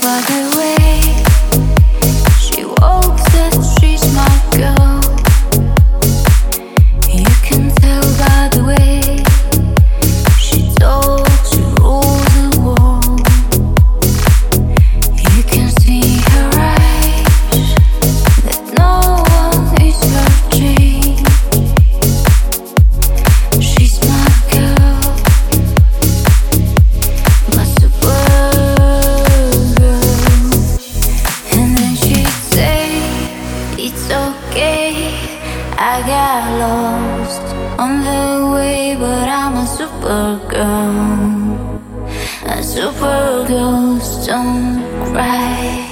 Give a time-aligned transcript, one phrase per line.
[0.00, 0.55] 花开
[35.78, 37.42] I got lost
[37.78, 41.36] on the way, but I'm a supergirl.
[42.44, 44.80] A supergirls don't
[45.12, 45.84] cry.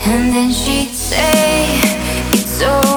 [0.00, 1.78] And then she'd say,
[2.32, 2.91] It's over.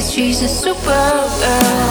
[0.00, 1.90] is she's a supergirl.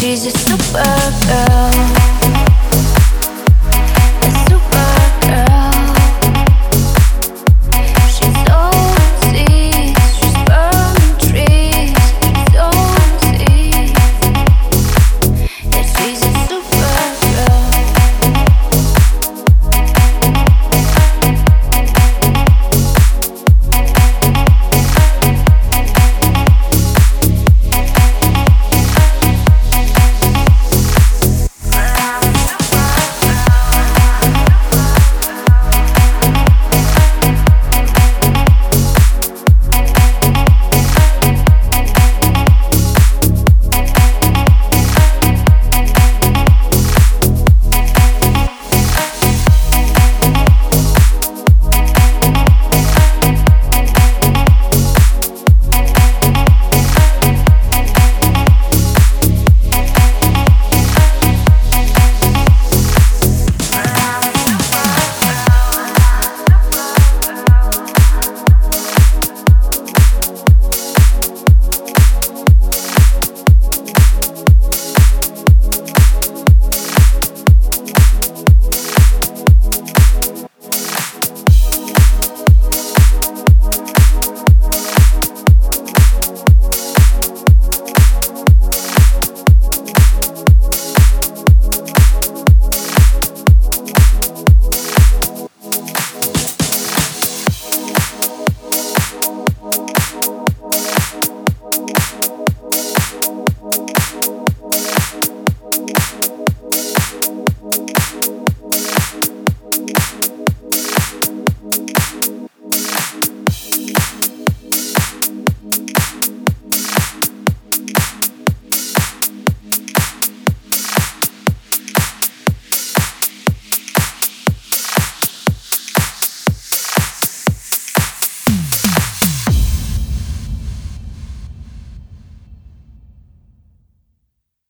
[0.00, 0.84] She's a super
[1.26, 2.25] girl.